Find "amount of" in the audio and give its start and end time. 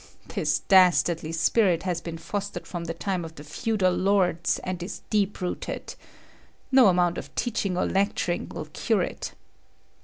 6.87-7.35